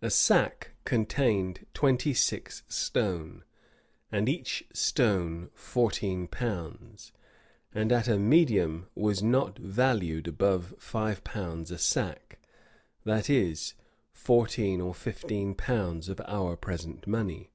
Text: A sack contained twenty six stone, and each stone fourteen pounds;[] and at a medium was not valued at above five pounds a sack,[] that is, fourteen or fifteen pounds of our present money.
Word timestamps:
A 0.00 0.08
sack 0.08 0.70
contained 0.86 1.66
twenty 1.74 2.14
six 2.14 2.62
stone, 2.66 3.44
and 4.10 4.26
each 4.26 4.64
stone 4.72 5.50
fourteen 5.52 6.28
pounds;[] 6.28 7.12
and 7.74 7.92
at 7.92 8.08
a 8.08 8.16
medium 8.18 8.86
was 8.94 9.22
not 9.22 9.58
valued 9.58 10.28
at 10.28 10.30
above 10.32 10.74
five 10.78 11.22
pounds 11.24 11.70
a 11.70 11.76
sack,[] 11.76 12.38
that 13.04 13.28
is, 13.28 13.74
fourteen 14.14 14.80
or 14.80 14.94
fifteen 14.94 15.54
pounds 15.54 16.08
of 16.08 16.22
our 16.24 16.56
present 16.56 17.06
money. 17.06 17.50